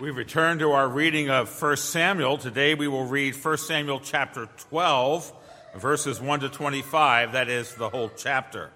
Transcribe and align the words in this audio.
We 0.00 0.10
return 0.10 0.58
to 0.58 0.72
our 0.72 0.88
reading 0.88 1.30
of 1.30 1.62
1 1.62 1.76
Samuel. 1.76 2.36
Today 2.36 2.74
we 2.74 2.88
will 2.88 3.04
read 3.04 3.36
1 3.36 3.58
Samuel 3.58 4.00
chapter 4.00 4.48
12, 4.70 5.32
verses 5.76 6.20
1 6.20 6.40
to 6.40 6.48
25. 6.48 7.34
That 7.34 7.48
is 7.48 7.72
the 7.76 7.88
whole 7.88 8.10
chapter. 8.16 8.70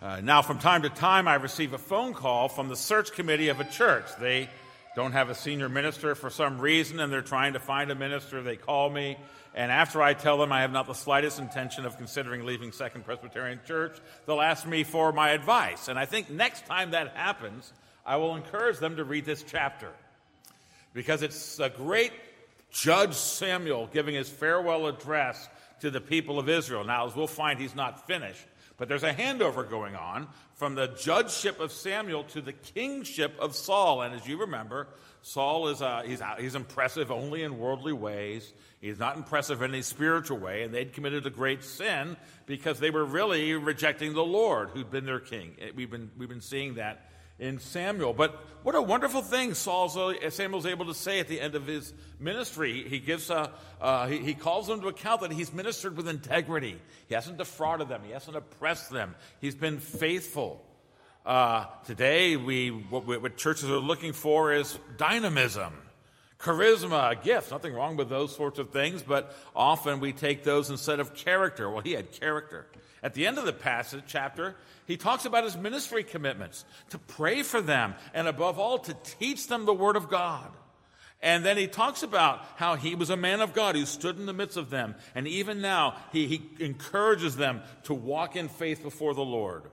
Uh, 0.00 0.20
now, 0.20 0.40
from 0.40 0.60
time 0.60 0.82
to 0.82 0.88
time, 0.88 1.26
I 1.26 1.34
receive 1.34 1.72
a 1.72 1.78
phone 1.78 2.14
call 2.14 2.48
from 2.48 2.68
the 2.68 2.76
search 2.76 3.10
committee 3.10 3.48
of 3.48 3.58
a 3.58 3.64
church. 3.64 4.04
They 4.20 4.48
don't 4.94 5.10
have 5.10 5.30
a 5.30 5.34
senior 5.34 5.68
minister 5.68 6.14
for 6.14 6.30
some 6.30 6.60
reason, 6.60 7.00
and 7.00 7.12
they're 7.12 7.22
trying 7.22 7.54
to 7.54 7.60
find 7.60 7.90
a 7.90 7.96
minister. 7.96 8.40
They 8.40 8.54
call 8.54 8.88
me, 8.88 9.16
and 9.56 9.72
after 9.72 10.00
I 10.00 10.14
tell 10.14 10.38
them 10.38 10.52
I 10.52 10.60
have 10.60 10.70
not 10.70 10.86
the 10.86 10.94
slightest 10.94 11.40
intention 11.40 11.84
of 11.86 11.96
considering 11.96 12.46
leaving 12.46 12.70
Second 12.70 13.04
Presbyterian 13.04 13.58
Church, 13.66 13.98
they'll 14.26 14.40
ask 14.40 14.64
me 14.64 14.84
for 14.84 15.10
my 15.10 15.30
advice. 15.30 15.88
And 15.88 15.98
I 15.98 16.06
think 16.06 16.30
next 16.30 16.66
time 16.66 16.92
that 16.92 17.16
happens, 17.16 17.72
I 18.06 18.14
will 18.18 18.36
encourage 18.36 18.78
them 18.78 18.94
to 18.94 19.02
read 19.02 19.24
this 19.24 19.42
chapter 19.42 19.90
because 20.92 21.22
it's 21.22 21.58
a 21.58 21.68
great 21.68 22.12
Judge 22.70 23.14
Samuel 23.14 23.88
giving 23.92 24.14
his 24.14 24.28
farewell 24.28 24.86
address 24.86 25.48
to 25.80 25.90
the 25.90 26.00
people 26.00 26.38
of 26.38 26.48
Israel. 26.48 26.84
Now, 26.84 27.06
as 27.06 27.16
we'll 27.16 27.26
find, 27.26 27.58
he's 27.58 27.74
not 27.74 28.06
finished, 28.06 28.44
but 28.76 28.88
there's 28.88 29.02
a 29.02 29.12
handover 29.12 29.68
going 29.68 29.96
on 29.96 30.28
from 30.54 30.74
the 30.74 30.88
judgeship 30.88 31.58
of 31.58 31.72
Samuel 31.72 32.24
to 32.24 32.40
the 32.40 32.52
kingship 32.52 33.34
of 33.38 33.56
Saul. 33.56 34.02
And 34.02 34.14
as 34.14 34.26
you 34.26 34.38
remember, 34.38 34.88
Saul 35.22 35.68
is 35.68 35.82
uh, 35.82 36.02
he's, 36.04 36.22
he's 36.38 36.54
impressive 36.54 37.10
only 37.10 37.42
in 37.42 37.58
worldly 37.58 37.92
ways. 37.92 38.52
He's 38.80 38.98
not 38.98 39.16
impressive 39.16 39.62
in 39.62 39.72
any 39.72 39.82
spiritual 39.82 40.38
way, 40.38 40.62
and 40.62 40.72
they'd 40.72 40.92
committed 40.92 41.26
a 41.26 41.30
great 41.30 41.64
sin 41.64 42.16
because 42.46 42.78
they 42.78 42.90
were 42.90 43.04
really 43.04 43.54
rejecting 43.54 44.14
the 44.14 44.24
Lord, 44.24 44.70
who'd 44.70 44.90
been 44.90 45.04
their 45.04 45.20
king. 45.20 45.56
We've 45.74 45.90
been, 45.90 46.10
we've 46.16 46.28
been 46.28 46.40
seeing 46.40 46.74
that 46.74 47.10
in 47.40 47.58
Samuel. 47.58 48.12
But 48.12 48.38
what 48.62 48.74
a 48.74 48.82
wonderful 48.82 49.22
thing 49.22 49.54
Saul's, 49.54 49.96
uh, 49.96 50.30
Samuel's 50.30 50.66
able 50.66 50.86
to 50.86 50.94
say 50.94 51.18
at 51.18 51.26
the 51.26 51.40
end 51.40 51.54
of 51.54 51.66
his 51.66 51.92
ministry. 52.20 52.86
He 52.86 53.00
gives 53.00 53.30
a, 53.30 53.50
uh, 53.80 54.06
he, 54.06 54.18
he, 54.18 54.34
calls 54.34 54.68
them 54.68 54.82
to 54.82 54.88
account 54.88 55.22
that 55.22 55.32
he's 55.32 55.52
ministered 55.52 55.96
with 55.96 56.06
integrity. 56.06 56.80
He 57.08 57.14
hasn't 57.14 57.38
defrauded 57.38 57.88
them. 57.88 58.02
He 58.04 58.12
hasn't 58.12 58.36
oppressed 58.36 58.90
them. 58.90 59.16
He's 59.40 59.54
been 59.54 59.78
faithful. 59.78 60.64
Uh, 61.24 61.66
today, 61.86 62.36
we 62.36 62.68
what, 62.68 63.06
what 63.06 63.36
churches 63.36 63.70
are 63.70 63.78
looking 63.78 64.12
for 64.12 64.52
is 64.52 64.78
dynamism 64.96 65.72
charisma, 66.40 67.12
a 67.12 67.16
gift. 67.16 67.50
Nothing 67.50 67.74
wrong 67.74 67.96
with 67.96 68.08
those 68.08 68.34
sorts 68.34 68.58
of 68.58 68.70
things, 68.70 69.02
but 69.02 69.34
often 69.54 70.00
we 70.00 70.12
take 70.12 70.44
those 70.44 70.70
instead 70.70 71.00
of 71.00 71.14
character. 71.14 71.70
Well, 71.70 71.82
he 71.82 71.92
had 71.92 72.12
character. 72.12 72.66
At 73.02 73.14
the 73.14 73.26
end 73.26 73.38
of 73.38 73.44
the 73.44 73.52
passage, 73.52 74.04
chapter, 74.06 74.56
he 74.86 74.96
talks 74.96 75.24
about 75.24 75.44
his 75.44 75.56
ministry 75.56 76.04
commitments 76.04 76.64
to 76.90 76.98
pray 76.98 77.42
for 77.42 77.60
them 77.60 77.94
and 78.12 78.28
above 78.28 78.58
all 78.58 78.78
to 78.78 78.94
teach 79.18 79.46
them 79.46 79.64
the 79.64 79.74
word 79.74 79.96
of 79.96 80.08
God. 80.08 80.50
And 81.22 81.44
then 81.44 81.58
he 81.58 81.66
talks 81.66 82.02
about 82.02 82.44
how 82.56 82.76
he 82.76 82.94
was 82.94 83.10
a 83.10 83.16
man 83.16 83.40
of 83.40 83.52
God 83.52 83.76
who 83.76 83.84
stood 83.84 84.18
in 84.18 84.24
the 84.24 84.32
midst 84.32 84.56
of 84.56 84.70
them. 84.70 84.94
And 85.14 85.28
even 85.28 85.60
now, 85.60 85.96
he, 86.12 86.26
he 86.26 86.50
encourages 86.60 87.36
them 87.36 87.60
to 87.84 87.94
walk 87.94 88.36
in 88.36 88.48
faith 88.48 88.82
before 88.82 89.12
the 89.12 89.20
Lord. 89.20 89.64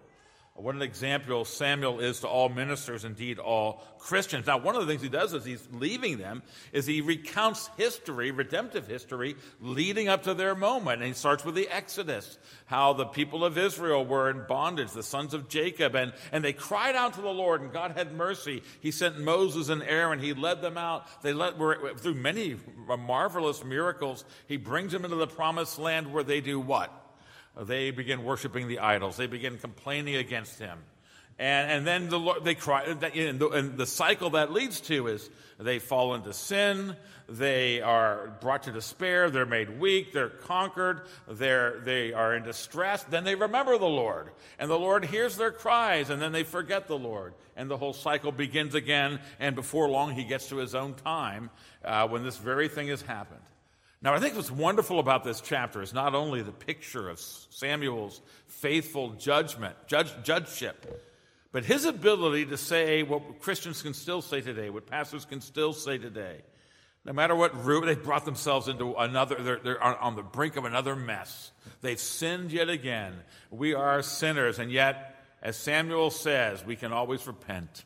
What 0.57 0.73
an 0.73 0.81
example 0.81 1.45
Samuel 1.45 1.99
is 1.99 2.21
to 2.21 2.27
all 2.27 2.49
ministers, 2.49 3.05
indeed 3.05 3.37
all 3.37 3.83
Christians. 3.99 4.47
Now, 4.47 4.57
one 4.57 4.75
of 4.75 4.81
the 4.81 4.87
things 4.87 5.03
he 5.03 5.09
does 5.09 5.35
as 5.35 5.45
he's 5.45 5.61
leaving 5.71 6.17
them 6.17 6.41
is 6.73 6.87
he 6.87 7.01
recounts 7.01 7.69
history, 7.77 8.31
redemptive 8.31 8.87
history, 8.87 9.35
leading 9.61 10.07
up 10.07 10.23
to 10.23 10.33
their 10.33 10.55
moment. 10.55 11.03
And 11.03 11.09
he 11.09 11.13
starts 11.13 11.45
with 11.45 11.53
the 11.53 11.69
Exodus, 11.69 12.39
how 12.65 12.93
the 12.93 13.05
people 13.05 13.45
of 13.45 13.55
Israel 13.55 14.03
were 14.03 14.31
in 14.31 14.47
bondage, 14.47 14.93
the 14.93 15.03
sons 15.03 15.35
of 15.35 15.47
Jacob, 15.47 15.93
and, 15.93 16.11
and 16.31 16.43
they 16.43 16.53
cried 16.53 16.95
out 16.95 17.13
to 17.13 17.21
the 17.21 17.29
Lord, 17.29 17.61
and 17.61 17.71
God 17.71 17.91
had 17.91 18.11
mercy. 18.13 18.63
He 18.79 18.89
sent 18.89 19.19
Moses 19.19 19.69
and 19.69 19.83
Aaron. 19.83 20.17
He 20.17 20.33
led 20.33 20.63
them 20.63 20.75
out. 20.75 21.21
They 21.21 21.33
led, 21.33 21.59
were, 21.59 21.93
through 21.97 22.15
many 22.15 22.55
marvelous 22.87 23.63
miracles. 23.63 24.25
He 24.47 24.57
brings 24.57 24.91
them 24.91 25.05
into 25.05 25.17
the 25.17 25.27
promised 25.27 25.77
land 25.77 26.11
where 26.11 26.23
they 26.23 26.41
do 26.41 26.59
what? 26.59 27.06
They 27.61 27.91
begin 27.91 28.23
worshiping 28.23 28.67
the 28.67 28.79
idols. 28.79 29.17
They 29.17 29.27
begin 29.27 29.57
complaining 29.57 30.15
against 30.15 30.59
him. 30.59 30.79
And, 31.39 31.71
and 31.71 31.87
then 31.87 32.09
the 32.09 32.17
Lord, 32.17 32.43
they 32.43 32.55
cry, 32.55 32.83
and 32.83 32.99
the, 33.39 33.49
and 33.49 33.77
the 33.77 33.85
cycle 33.85 34.31
that 34.31 34.51
leads 34.51 34.81
to 34.81 35.07
is 35.07 35.29
they 35.59 35.77
fall 35.77 36.15
into 36.15 36.33
sin, 36.33 36.95
they 37.29 37.79
are 37.81 38.35
brought 38.41 38.63
to 38.63 38.71
despair, 38.71 39.29
they're 39.29 39.45
made 39.45 39.79
weak, 39.79 40.13
they're 40.13 40.29
conquered, 40.29 41.01
they're, 41.27 41.79
they 41.81 42.11
are 42.11 42.35
in 42.35 42.43
distress. 42.43 43.03
Then 43.03 43.23
they 43.23 43.35
remember 43.35 43.77
the 43.77 43.85
Lord, 43.85 44.31
and 44.57 44.69
the 44.69 44.79
Lord 44.79 45.05
hears 45.05 45.37
their 45.37 45.51
cries, 45.51 46.09
and 46.09 46.19
then 46.19 46.31
they 46.31 46.43
forget 46.43 46.87
the 46.87 46.97
Lord. 46.97 47.35
And 47.55 47.69
the 47.69 47.77
whole 47.77 47.93
cycle 47.93 48.31
begins 48.31 48.73
again, 48.73 49.19
and 49.39 49.55
before 49.55 49.89
long 49.89 50.13
he 50.13 50.23
gets 50.23 50.49
to 50.49 50.57
his 50.57 50.73
own 50.73 50.95
time 50.95 51.51
uh, 51.85 52.07
when 52.07 52.23
this 52.23 52.37
very 52.37 52.67
thing 52.67 52.87
has 52.87 53.03
happened. 53.03 53.41
Now, 54.07 54.13
I 54.13 54.19
think 54.19 54.35
what's 54.35 54.49
wonderful 54.49 54.99
about 54.99 55.25
this 55.25 55.41
chapter 55.41 55.81
is 55.81 55.93
not 55.93 56.15
only 56.15 56.41
the 56.41 56.53
picture 56.53 57.09
of 57.09 57.19
Samuel's 57.19 58.21
faithful 58.47 59.09
judgment, 59.09 59.75
judge, 59.85 60.13
judgeship, 60.23 61.03
but 61.51 61.65
his 61.65 61.83
ability 61.83 62.45
to 62.45 62.55
say 62.55 63.03
what 63.03 63.41
Christians 63.41 63.81
can 63.81 63.93
still 63.93 64.21
say 64.21 64.39
today, 64.39 64.69
what 64.69 64.87
pastors 64.87 65.25
can 65.25 65.41
still 65.41 65.73
say 65.73 65.97
today. 65.97 66.37
No 67.03 67.11
matter 67.11 67.35
what 67.35 67.65
route 67.65 67.85
they've 67.85 68.01
brought 68.01 68.23
themselves 68.23 68.69
into 68.69 68.95
another, 68.95 69.35
they're, 69.43 69.59
they're 69.59 69.83
on 69.83 70.15
the 70.15 70.23
brink 70.23 70.55
of 70.55 70.63
another 70.63 70.95
mess. 70.95 71.51
They've 71.81 71.99
sinned 71.99 72.53
yet 72.53 72.69
again. 72.69 73.13
We 73.51 73.73
are 73.73 74.01
sinners, 74.01 74.57
and 74.57 74.71
yet, 74.71 75.17
as 75.41 75.57
Samuel 75.57 76.11
says, 76.11 76.63
we 76.63 76.77
can 76.77 76.93
always 76.93 77.27
repent. 77.27 77.83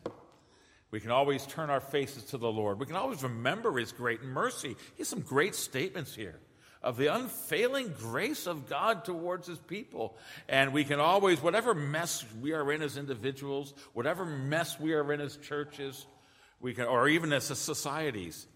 We 0.92 1.00
can 1.00 1.12
always 1.12 1.46
turn 1.46 1.70
our 1.70 1.80
faces 1.80 2.26
to 2.26 2.38
the 2.38 2.52
Lord. 2.52 2.80
We 2.80 2.86
can 2.86 2.98
always 2.98 3.24
remember 3.24 3.72
His 3.78 3.94
great 3.94 4.24
mercy. 4.24 4.76
He 4.96 5.00
has 5.00 5.08
some 5.08 5.22
great 5.22 5.56
statements 5.56 6.14
here 6.14 6.40
of 6.84 6.98
the 6.98 7.08
unfailing 7.08 7.94
grace 7.98 8.48
of 8.48 8.68
God 8.68 9.06
towards 9.06 9.48
His 9.48 9.60
people. 9.60 10.18
And 10.50 10.74
we 10.74 10.84
can 10.84 11.00
always, 11.00 11.42
whatever 11.42 11.74
mess 11.74 12.26
we 12.42 12.54
are 12.54 12.72
in 12.72 12.82
as 12.82 12.98
individuals, 12.98 13.74
whatever 13.94 14.26
mess 14.26 14.80
we 14.80 14.94
are 14.94 15.14
in 15.14 15.22
as 15.22 15.38
churches, 15.38 16.06
we 16.60 16.74
can, 16.74 16.86
or 16.86 17.08
even 17.08 17.32
as 17.34 17.46
societies, 17.46 18.48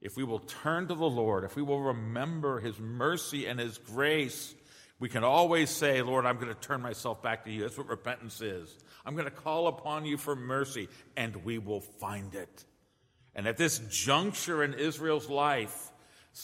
if 0.00 0.16
we 0.16 0.24
will 0.24 0.40
turn 0.40 0.88
to 0.88 0.94
the 0.94 1.08
Lord, 1.08 1.44
if 1.44 1.56
we 1.56 1.62
will 1.62 1.80
remember 1.80 2.60
His 2.60 2.78
mercy 2.78 3.46
and 3.46 3.60
His 3.60 3.78
grace, 3.78 4.54
we 5.04 5.10
can 5.10 5.22
always 5.22 5.68
say, 5.68 6.00
Lord, 6.00 6.24
I'm 6.24 6.36
going 6.36 6.48
to 6.48 6.54
turn 6.54 6.80
myself 6.80 7.22
back 7.22 7.44
to 7.44 7.50
you. 7.50 7.60
That's 7.60 7.76
what 7.76 7.88
repentance 7.88 8.40
is. 8.40 8.74
I'm 9.04 9.12
going 9.12 9.26
to 9.26 9.30
call 9.30 9.66
upon 9.66 10.06
you 10.06 10.16
for 10.16 10.34
mercy, 10.34 10.88
and 11.14 11.44
we 11.44 11.58
will 11.58 11.82
find 11.82 12.34
it. 12.34 12.64
And 13.34 13.46
at 13.46 13.58
this 13.58 13.80
juncture 13.90 14.64
in 14.64 14.72
Israel's 14.72 15.28
life, 15.28 15.92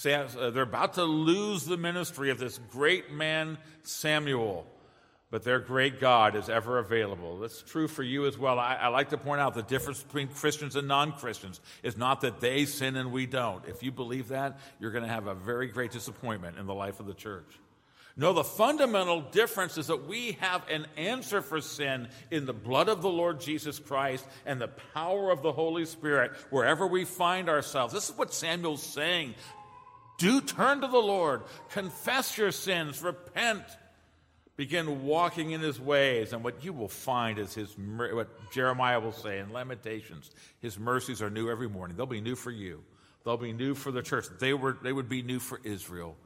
uh, 0.05 0.51
they're 0.51 0.63
about 0.63 0.93
to 0.97 1.05
lose 1.05 1.65
the 1.65 1.79
ministry 1.79 2.29
of 2.29 2.39
this 2.39 2.61
great 2.71 3.11
man, 3.11 3.57
Samuel, 3.83 4.67
but 5.31 5.43
their 5.43 5.61
great 5.61 5.99
God 5.99 6.37
is 6.37 6.51
ever 6.51 6.77
available. 6.77 7.39
That's 7.39 7.63
true 7.63 7.89
for 7.89 8.03
you 8.03 8.27
as 8.27 8.37
well. 8.37 8.59
I, 8.59 8.75
I 8.75 8.89
like 8.89 9.09
to 9.09 9.17
point 9.17 9.41
out 9.41 9.55
the 9.55 9.63
difference 9.63 10.03
between 10.03 10.29
Christians 10.29 10.77
and 10.77 10.87
non 10.87 11.13
Christians 11.13 11.63
is 11.83 11.97
not 11.97 12.21
that 12.21 12.41
they 12.41 12.67
sin 12.67 12.97
and 12.97 13.11
we 13.11 13.25
don't. 13.25 13.65
If 13.67 13.83
you 13.83 13.91
believe 13.91 14.29
that, 14.29 14.61
you're 14.79 14.93
going 14.93 15.05
to 15.05 15.11
have 15.11 15.29
a 15.29 15.35
very 15.35 15.69
great 15.69 15.93
disappointment 15.93 16.59
in 16.59 16.67
the 16.67 16.75
life 16.75 17.01
of 17.01 17.07
the 17.07 17.15
church. 17.15 17.59
No, 18.17 18.33
the 18.33 18.45
fundamental 18.45 19.21
difference 19.21 19.79
is 19.79 19.87
that 19.87 20.07
we 20.07 20.33
have 20.41 20.69
an 20.69 20.87
answer 20.97 21.43
for 21.43 21.61
sin 21.61 22.09
in 22.31 22.45
the 22.45 22.53
blood 22.53 22.89
of 22.89 23.03
the 23.03 23.09
Lord 23.09 23.41
Jesus 23.41 23.79
Christ 23.79 24.27
and 24.45 24.61
the 24.61 24.69
power 24.69 25.31
of 25.31 25.43
the 25.43 25.53
Holy 25.53 25.87
Spirit 25.87 26.33
wherever 26.51 26.87
we 26.87 27.05
find 27.05 27.49
ourselves. 27.49 27.95
This 27.95 28.09
is 28.09 28.17
what 28.17 28.35
Samuel's 28.35 28.83
saying. 28.83 29.35
Do 30.19 30.41
turn 30.41 30.83
to 30.83 30.89
the 30.89 30.99
Lord, 30.99 31.43
confess 31.71 32.37
your 32.37 32.53
sins, 32.53 33.03
repent, 33.03 33.65
begin 34.57 35.05
walking 35.05 35.53
in 35.53 35.63
his 35.63 35.81
ways, 35.81 36.35
and 36.35 36.45
what 36.45 36.63
you 36.63 36.75
will 36.75 36.89
find 36.89 37.39
is 37.39 37.55
his 37.55 37.75
what 37.79 38.29
Jeremiah 38.53 39.01
will 39.01 39.13
say 39.13 39.39
in 39.39 39.55
Lamentations, 39.55 40.31
his 40.61 40.79
mercies 40.79 41.23
are 41.23 41.31
new 41.31 41.49
every 41.49 41.71
morning. 41.71 41.97
They'll 41.97 42.05
be 42.05 42.21
new 42.21 42.37
for 42.37 42.51
you. 42.51 42.85
They'll 43.25 43.39
be 43.39 43.55
new 43.55 43.75
for 43.75 43.91
the 43.91 44.03
church. 44.03 44.27
They 44.39 44.53
were 44.53 44.77
they 44.83 44.93
would 44.93 45.09
be 45.09 45.23
new 45.23 45.39
for 45.39 45.59
Israel. 45.65 46.17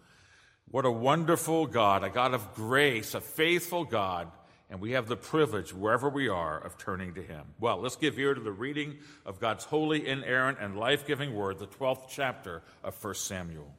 What 0.71 0.85
a 0.85 0.91
wonderful 0.91 1.67
God, 1.67 2.03
a 2.05 2.11
God 2.11 2.35
of 2.35 2.55
grace, 2.55 3.15
a 3.15 3.21
faithful 3.21 3.85
God, 3.85 4.31
and 4.71 4.81
we 4.81 4.93
have 4.93 5.07
the 5.07 5.17
privilege, 5.17 5.73
wherever 5.73 6.09
we 6.09 6.29
are, 6.29 6.59
of 6.59 6.79
turning 6.79 7.15
to 7.15 7.23
Him. 7.23 7.43
Well, 7.61 7.79
let's 7.79 7.97
give 7.97 8.19
ear 8.19 8.35
to 8.35 8.41
the 8.41 8.51
reading 8.51 8.97
of 9.25 9.41
God's 9.41 9.65
holy, 9.65 10.07
inerrant, 10.07 10.59
and 10.61 10.77
life 10.77 11.07
giving 11.07 11.35
word, 11.35 11.59
the 11.59 11.67
12th 11.67 12.09
chapter 12.09 12.63
of 12.83 13.03
1 13.03 13.15
Samuel. 13.15 13.73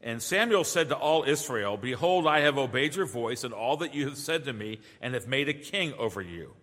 And 0.00 0.22
Samuel 0.22 0.64
said 0.64 0.88
to 0.90 0.96
all 0.96 1.24
Israel, 1.24 1.76
Behold, 1.76 2.26
I 2.26 2.40
have 2.40 2.58
obeyed 2.58 2.94
your 2.94 3.06
voice 3.06 3.44
and 3.44 3.52
all 3.52 3.76
that 3.78 3.94
you 3.94 4.08
have 4.08 4.16
said 4.16 4.44
to 4.44 4.52
me, 4.52 4.80
and 5.00 5.14
have 5.14 5.26
made 5.26 5.48
a 5.48 5.54
king 5.54 5.92
over 5.98 6.22
you. 6.22 6.54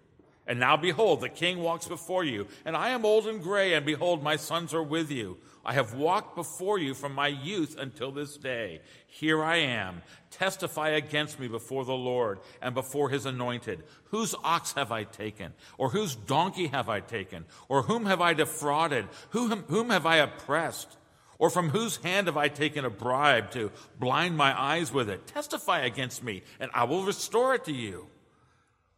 And 0.46 0.60
now 0.60 0.76
behold, 0.76 1.22
the 1.22 1.30
king 1.30 1.60
walks 1.60 1.88
before 1.88 2.26
you, 2.26 2.48
and 2.66 2.76
I 2.76 2.90
am 2.90 3.06
old 3.06 3.28
and 3.28 3.42
gray, 3.42 3.74
and 3.74 3.86
behold, 3.86 4.22
my 4.22 4.36
sons 4.36 4.74
are 4.74 4.84
with 4.84 5.10
you. 5.10 5.38
I 5.66 5.74
have 5.74 5.94
walked 5.94 6.36
before 6.36 6.78
you 6.78 6.94
from 6.94 7.16
my 7.16 7.28
youth 7.28 7.78
until 7.80 8.12
this 8.12 8.36
day. 8.36 8.82
Here 9.08 9.42
I 9.42 9.58
am. 9.58 10.02
Testify 10.30 10.90
against 10.90 11.40
me 11.40 11.48
before 11.48 11.86
the 11.86 11.94
Lord 11.94 12.40
and 12.62 12.76
before 12.76 13.10
his 13.10 13.26
anointed. 13.26 13.84
Whose 14.06 14.36
ox 14.44 14.74
have 14.74 14.92
I 14.92 15.06
taken? 15.06 15.54
Or 15.78 15.90
whose 15.90 16.16
donkey 16.16 16.68
have 16.68 16.90
I 16.90 17.00
taken? 17.00 17.46
Or 17.70 17.84
whom 17.84 18.06
have 18.08 18.20
I 18.20 18.34
defrauded? 18.34 19.08
Whom, 19.30 19.64
whom 19.70 19.90
have 19.92 20.06
I 20.06 20.18
oppressed? 20.18 20.98
Or 21.40 21.50
from 21.50 21.70
whose 21.70 21.98
hand 21.98 22.28
have 22.28 22.38
I 22.38 22.50
taken 22.50 22.84
a 22.84 22.90
bribe 22.90 23.52
to 23.52 23.72
blind 24.00 24.36
my 24.36 24.60
eyes 24.60 24.92
with 24.92 25.10
it? 25.10 25.28
Testify 25.28 25.80
against 25.82 26.24
me, 26.24 26.44
and 26.60 26.70
I 26.74 26.84
will 26.84 27.04
restore 27.04 27.56
it 27.56 27.64
to 27.66 27.74
you. 27.74 28.08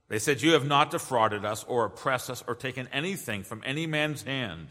They 0.07 0.19
said, 0.19 0.41
You 0.41 0.53
have 0.53 0.65
not 0.65 0.91
defrauded 0.91 1.45
us, 1.45 1.63
or 1.63 1.85
oppressed 1.85 2.29
us, 2.29 2.43
or 2.47 2.55
taken 2.55 2.87
anything 2.91 3.43
from 3.43 3.63
any 3.65 3.87
man's 3.87 4.23
hand. 4.23 4.67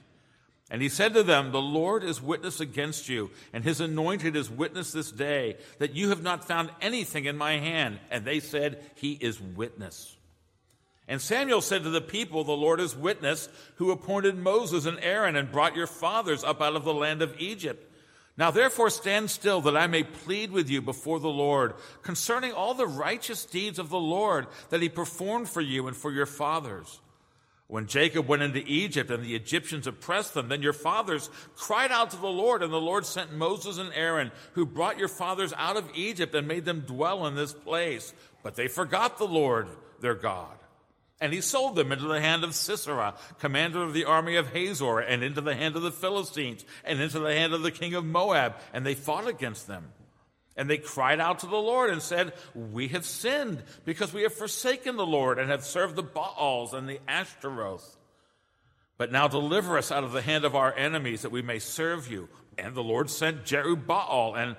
And 0.71 0.81
he 0.81 0.89
said 0.89 1.15
to 1.15 1.23
them, 1.23 1.53
The 1.53 1.61
Lord 1.61 2.05
is 2.05 2.23
witness 2.23 2.61
against 2.61 3.09
you, 3.09 3.31
and 3.53 3.65
his 3.65 3.81
anointed 3.81 4.37
is 4.37 4.51
witness 4.51 4.93
this 4.93 5.11
day, 5.11 5.57
that 5.79 5.95
you 5.95 6.09
have 6.09 6.23
not 6.23 6.47
found 6.47 6.71
anything 6.81 7.27
in 7.27 7.37
my 7.37 7.59
hand. 7.59 7.99
And 8.11 8.25
they 8.25 8.41
said, 8.41 8.85
He 8.95 9.13
is 9.13 9.41
witness. 9.41 10.17
And 11.07 11.21
Samuel 11.21 11.61
said 11.61 11.83
to 11.83 11.91
the 11.91 12.01
people, 12.01 12.45
The 12.45 12.53
Lord 12.53 12.81
is 12.81 12.97
witness, 12.97 13.49
who 13.77 13.91
appointed 13.91 14.39
Moses 14.39 14.87
and 14.87 14.99
Aaron 15.01 15.37
and 15.37 15.53
brought 15.53 15.77
your 15.77 15.87
fathers 15.87 16.43
up 16.43 16.63
out 16.63 16.77
of 16.77 16.85
the 16.85 16.95
land 16.95 17.21
of 17.21 17.39
Egypt. 17.39 17.94
Now 18.37 18.51
therefore 18.51 18.91
stand 18.91 19.31
still 19.31 19.61
that 19.63 19.77
I 19.77 19.87
may 19.87 20.03
plead 20.03 20.51
with 20.51 20.69
you 20.69 20.83
before 20.83 21.21
the 21.21 21.29
Lord 21.29 21.75
concerning 22.03 22.53
all 22.53 22.75
the 22.75 22.87
righteous 22.87 23.45
deeds 23.45 23.79
of 23.79 23.91
the 23.91 23.99
Lord 23.99 24.47
that 24.71 24.83
he 24.83 24.89
performed 24.89 25.49
for 25.49 25.61
you 25.61 25.87
and 25.87 25.97
for 25.97 26.11
your 26.11 26.27
fathers. 26.27 27.01
When 27.67 27.87
Jacob 27.87 28.29
went 28.29 28.43
into 28.43 28.63
Egypt 28.67 29.11
and 29.11 29.25
the 29.25 29.35
Egyptians 29.35 29.87
oppressed 29.87 30.35
them, 30.35 30.49
then 30.49 30.63
your 30.63 30.75
fathers 30.75 31.31
cried 31.57 31.91
out 31.91 32.11
to 32.11 32.17
the 32.17 32.27
Lord, 32.27 32.63
and 32.63 32.73
the 32.73 32.81
Lord 32.81 33.07
sent 33.07 33.33
Moses 33.33 33.79
and 33.79 33.91
Aaron, 33.95 34.33
who 34.53 34.67
brought 34.67 34.99
your 34.99 35.09
fathers 35.09 35.55
out 35.57 35.77
of 35.77 35.89
Egypt 35.95 36.35
and 36.35 36.47
made 36.47 36.67
them 36.67 36.81
dwell 36.81 37.27
in 37.27 37.35
this 37.35 37.55
place. 37.55 38.13
But 38.43 38.55
they 38.55 38.69
forgot 38.69 39.17
the 39.17 39.27
Lord, 39.27 39.69
their 40.01 40.15
God. 40.15 40.57
And 41.21 41.33
he 41.33 41.41
sold 41.41 41.77
them 41.77 41.93
into 41.93 42.09
the 42.09 42.21
hand 42.21 42.45
of 42.45 42.55
Sisera, 42.55 43.15
commander 43.39 43.83
of 43.83 43.95
the 43.95 44.05
army 44.05 44.37
of 44.37 44.53
Hazor, 44.53 44.99
and 44.99 45.23
into 45.23 45.41
the 45.41 45.55
hand 45.55 45.77
of 45.77 45.83
the 45.83 45.93
Philistines, 45.93 46.65
and 46.85 47.01
into 47.01 47.21
the 47.21 47.33
hand 47.33 47.55
of 47.55 47.63
the 47.63 47.71
king 47.71 47.95
of 47.95 48.05
Moab, 48.05 48.57
and 48.73 48.85
they 48.85 48.95
fought 48.95 49.29
against 49.29 49.67
them. 49.67 49.93
And 50.57 50.71
they 50.71 50.79
cried 50.79 51.21
out 51.21 51.41
to 51.41 51.47
the 51.47 51.57
Lord 51.57 51.91
and 51.91 52.03
said, 52.03 52.33
We 52.55 52.89
have 52.89 53.05
sinned 53.05 53.63
because 53.85 54.13
we 54.13 54.23
have 54.23 54.35
forsaken 54.35 54.97
the 54.97 55.07
Lord 55.07 55.39
and 55.39 55.51
have 55.51 55.65
served 55.65 55.97
the 55.97 56.03
Baals 56.03 56.75
and 56.75 56.89
the 56.89 57.01
Ashtaroth. 57.09 57.97
But 58.97 59.11
now 59.11 59.27
deliver 59.27 59.77
us 59.77 59.91
out 59.91 60.05
of 60.05 60.13
the 60.13 60.23
hand 60.23 60.45
of 60.45 60.55
our 60.55 60.73
enemies 60.77 61.23
that 61.23 61.33
we 61.33 61.43
may 61.43 61.59
serve 61.59 62.11
you. 62.11 62.29
And 62.57 62.75
the 62.75 62.83
Lord 62.83 63.11
sent 63.11 63.45
Jerubbaal 63.45 64.37
and 64.37 64.57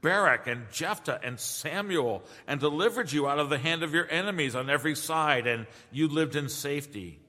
Barak 0.00 0.46
and 0.46 0.66
Jephthah 0.72 1.20
and 1.22 1.38
Samuel 1.38 2.22
and 2.46 2.58
delivered 2.60 3.12
you 3.12 3.28
out 3.28 3.38
of 3.38 3.50
the 3.50 3.58
hand 3.58 3.82
of 3.82 3.94
your 3.94 4.10
enemies 4.10 4.54
on 4.54 4.68
every 4.68 4.94
side, 4.94 5.46
and 5.46 5.66
you 5.92 6.08
lived 6.08 6.36
in 6.36 6.48
safety. 6.48 7.20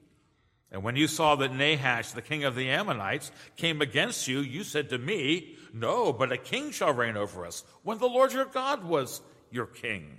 And 0.70 0.82
when 0.82 0.96
you 0.96 1.06
saw 1.06 1.34
that 1.36 1.54
Nahash, 1.54 2.12
the 2.12 2.22
king 2.22 2.44
of 2.44 2.54
the 2.54 2.68
Ammonites, 2.68 3.30
came 3.56 3.80
against 3.80 4.28
you, 4.28 4.40
you 4.40 4.64
said 4.64 4.90
to 4.90 4.98
me, 4.98 5.56
No, 5.72 6.12
but 6.12 6.32
a 6.32 6.36
king 6.36 6.72
shall 6.72 6.92
reign 6.92 7.16
over 7.16 7.46
us, 7.46 7.64
when 7.82 7.98
the 7.98 8.08
Lord 8.08 8.32
your 8.32 8.44
God 8.44 8.84
was 8.84 9.20
your 9.50 9.66
king. 9.66 10.18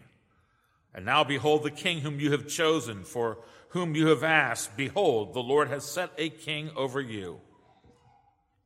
And 0.94 1.06
now 1.06 1.24
behold 1.24 1.64
the 1.64 1.72
king 1.72 2.00
whom 2.00 2.20
you 2.20 2.32
have 2.32 2.48
chosen, 2.48 3.04
for 3.04 3.38
whom 3.70 3.96
you 3.96 4.08
have 4.08 4.24
asked. 4.24 4.76
Behold, 4.76 5.34
the 5.34 5.44
Lord 5.44 5.68
has 5.68 5.86
set 5.86 6.12
a 6.18 6.30
king 6.30 6.72
over 6.76 7.00
you. 7.00 7.42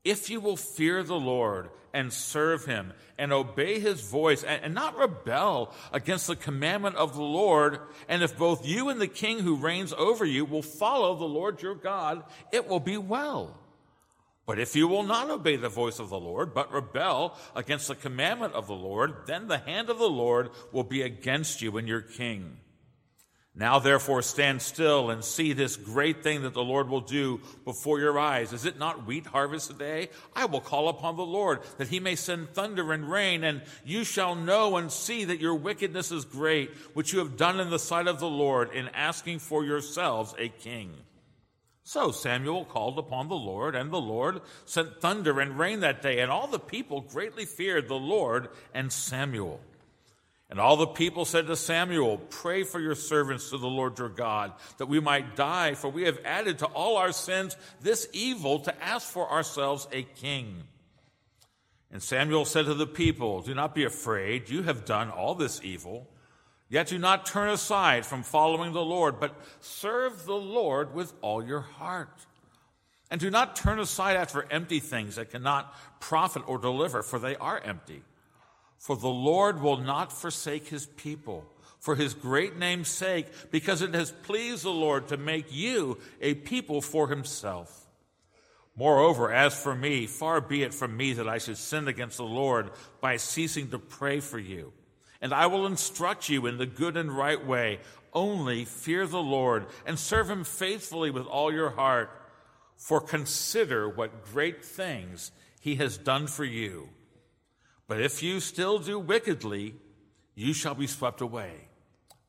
If 0.04 0.30
you 0.30 0.42
will 0.42 0.58
fear 0.58 1.04
the 1.04 1.20
Lord 1.20 1.70
and 1.94 2.12
serve 2.12 2.66
him 2.66 2.94
and 3.18 3.32
obey 3.32 3.80
his 3.80 4.02
voice 4.02 4.44
and, 4.44 4.64
and, 4.64 4.74
not 4.74 4.98
rebel 4.98 5.72
against 5.94 6.28
the 6.28 6.36
commandment 6.36 6.96
of 6.96 7.14
the 7.14 7.22
Lord, 7.22 7.80
and 8.10 8.24
if 8.24 8.38
both 8.38 8.68
you 8.68 8.90
and 8.90 9.00
the 9.00 9.08
king 9.08 9.40
who 9.40 9.56
reigns 9.56 9.94
over 9.94 10.26
you 10.26 10.44
will 10.44 10.64
follow 10.64 11.16
the 11.16 11.26
Lord 11.26 11.62
your 11.62 11.76
God, 11.76 12.24
it 12.52 12.68
will 12.68 12.80
be 12.80 12.98
well. 12.98 13.58
But 14.46 14.60
if 14.60 14.76
you 14.76 14.90
will 14.90 15.04
not 15.04 15.30
obey 15.30 15.56
the 15.56 15.70
voice 15.70 16.00
of 16.00 16.10
the 16.10 16.20
Lord, 16.20 16.54
but 16.54 16.74
rebel 16.74 17.38
against 17.56 17.88
the 17.88 17.96
commandment 17.96 18.54
of 18.54 18.68
the 18.68 18.74
Lord, 18.74 19.26
then 19.26 19.48
the 19.48 19.60
hand 19.60 19.90
of 19.90 20.00
the 20.00 20.10
Lord 20.10 20.50
will 20.74 20.84
be 20.84 21.02
against 21.02 21.62
you 21.62 21.78
and 21.78 21.88
your 21.88 22.02
king. 22.02 22.58
Now 23.56 23.78
therefore 23.78 24.24
stand 24.24 24.64
still 24.64 25.12
and 25.12 25.24
see 25.24 25.54
this 25.54 25.76
great 25.76 26.24
thing 26.24 26.42
that 26.42 26.56
the 26.56 26.64
Lord 26.64 26.90
will 26.90 27.02
do 27.02 27.40
before 27.66 28.00
your 28.00 28.18
eyes. 28.18 28.52
Is 28.52 28.66
it 28.66 28.80
not 28.80 29.06
wheat 29.06 29.28
harvest 29.28 29.70
today? 29.70 30.10
I 30.36 30.46
will 30.46 30.60
call 30.60 30.90
upon 30.90 31.18
the 31.18 31.26
Lord 31.26 31.60
that 31.78 31.90
he 31.90 32.00
may 32.00 32.16
send 32.16 32.50
thunder 32.50 32.92
and 32.92 33.12
rain, 33.12 33.44
and 33.44 33.62
you 33.86 34.04
shall 34.06 34.34
know 34.34 34.78
and 34.78 34.92
see 34.92 35.26
that 35.26 35.40
your 35.40 35.54
wickedness 35.54 36.12
is 36.12 36.26
great, 36.26 36.72
which 36.96 37.14
you 37.14 37.20
have 37.20 37.38
done 37.38 37.60
in 37.60 37.70
the 37.70 37.78
sight 37.78 38.08
of 38.08 38.20
the 38.20 38.26
Lord 38.26 38.72
in 38.74 38.88
asking 38.90 39.38
for 39.38 39.64
yourselves 39.64 40.34
a 40.40 40.50
king. 40.50 40.92
So 41.84 42.12
Samuel 42.12 42.66
called 42.66 42.98
upon 42.98 43.28
the 43.28 43.36
Lord, 43.36 43.76
and 43.76 43.92
the 43.92 44.02
Lord 44.02 44.42
sent 44.66 45.00
thunder 45.00 45.40
and 45.40 45.60
rain 45.60 45.82
that 45.82 46.02
day, 46.02 46.22
and 46.22 46.32
all 46.32 46.48
the 46.48 46.58
people 46.58 47.02
greatly 47.02 47.46
feared 47.46 47.88
the 47.88 47.94
Lord 47.96 48.50
and 48.74 48.92
Samuel. 48.92 49.60
And 50.54 50.60
all 50.60 50.78
the 50.78 50.86
people 50.86 51.26
said 51.26 51.48
to 51.48 51.56
Samuel, 51.56 52.20
Pray 52.30 52.62
for 52.62 52.80
your 52.80 52.94
servants 52.94 53.50
to 53.50 53.58
the 53.58 53.66
Lord 53.66 53.98
your 53.98 54.08
God, 54.08 54.54
that 54.78 54.86
we 54.86 55.00
might 55.00 55.36
die, 55.36 55.74
for 55.74 55.90
we 55.90 56.04
have 56.04 56.20
added 56.24 56.60
to 56.60 56.68
all 56.68 56.98
our 56.98 57.12
sins 57.12 57.58
this 57.82 58.08
evil 58.14 58.60
to 58.60 58.84
ask 58.84 59.10
for 59.10 59.28
ourselves 59.32 59.88
a 59.92 60.04
king. 60.04 60.62
And 61.92 62.04
Samuel 62.04 62.46
said 62.46 62.66
to 62.66 62.76
the 62.76 62.86
people, 62.86 63.42
Do 63.42 63.56
not 63.56 63.74
be 63.74 63.84
afraid. 63.84 64.48
You 64.48 64.62
have 64.62 64.86
done 64.86 65.10
all 65.10 65.34
this 65.34 65.60
evil. 65.64 66.08
Yet 66.70 66.86
do 66.86 67.00
not 67.00 67.26
turn 67.26 67.50
aside 67.50 68.06
from 68.06 68.22
following 68.22 68.74
the 68.74 68.86
Lord, 68.86 69.20
but 69.20 69.36
serve 69.60 70.26
the 70.26 70.36
Lord 70.36 70.94
with 70.94 71.14
all 71.22 71.44
your 71.44 71.62
heart. 71.62 72.28
And 73.10 73.20
do 73.20 73.32
not 73.32 73.56
turn 73.56 73.80
aside 73.80 74.18
after 74.18 74.46
empty 74.52 74.80
things 74.80 75.16
that 75.16 75.32
cannot 75.32 75.74
profit 76.00 76.44
or 76.46 76.60
deliver, 76.60 77.02
for 77.02 77.18
they 77.18 77.36
are 77.38 77.60
empty. 77.60 78.04
For 78.84 78.98
the 78.98 79.08
Lord 79.08 79.62
will 79.62 79.78
not 79.78 80.12
forsake 80.12 80.68
his 80.68 80.86
people 80.86 81.46
for 81.80 81.96
his 81.96 82.14
great 82.14 82.58
name's 82.58 82.90
sake, 82.90 83.28
because 83.50 83.82
it 83.82 83.94
has 83.94 84.12
pleased 84.12 84.64
the 84.64 84.70
Lord 84.70 85.08
to 85.10 85.18
make 85.18 85.54
you 85.54 85.98
a 86.22 86.34
people 86.34 86.82
for 86.82 87.08
himself. 87.10 87.88
Moreover, 88.78 89.34
as 89.34 89.54
for 89.54 89.74
me, 89.74 90.06
far 90.06 90.42
be 90.42 90.64
it 90.64 90.74
from 90.74 90.98
me 90.98 91.14
that 91.14 91.30
I 91.30 91.38
should 91.38 91.58
sin 91.58 91.88
against 91.88 92.18
the 92.18 92.24
Lord 92.26 92.72
by 93.00 93.18
ceasing 93.18 93.70
to 93.72 93.80
pray 93.80 94.20
for 94.20 94.40
you. 94.40 94.74
And 95.22 95.34
I 95.34 95.48
will 95.48 95.66
instruct 95.66 96.28
you 96.28 96.46
in 96.46 96.58
the 96.58 96.66
good 96.66 96.98
and 96.98 97.12
right 97.12 97.46
way. 97.46 97.80
Only 98.14 98.66
fear 98.66 99.08
the 99.08 99.22
Lord 99.22 99.66
and 99.86 99.98
serve 99.98 100.30
him 100.30 100.44
faithfully 100.44 101.10
with 101.10 101.26
all 101.26 101.54
your 101.54 101.70
heart. 101.70 102.12
For 102.78 103.00
consider 103.00 103.88
what 103.88 104.26
great 104.34 104.64
things 104.64 105.32
he 105.62 105.76
has 105.76 105.98
done 105.98 106.28
for 106.28 106.44
you. 106.44 106.90
But 107.88 108.02
if 108.02 108.24
you 108.24 108.40
still 108.40 108.80
do 108.80 109.00
wickedly, 109.00 109.76
you 110.36 110.54
shall 110.54 110.76
be 110.76 110.88
swept 110.88 111.22
away, 111.22 111.68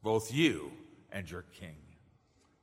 both 0.02 0.32
you 0.32 0.73
and 1.12 1.30
your 1.30 1.42
king. 1.58 1.76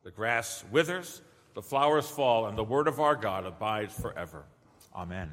The 0.03 0.12
grass 0.12 0.63
withers, 0.71 1.21
the 1.53 1.62
flowers 1.62 2.07
fall, 2.07 2.48
and 2.48 2.57
the 2.57 2.63
word 2.63 2.88
of 2.88 3.00
our 3.00 3.15
God 3.15 3.45
abides 3.45 3.93
forever. 3.93 4.45
Amen. 4.95 5.31